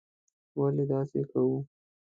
ولې 0.57 0.83
داسې 0.91 1.21
کوو. 1.31 1.57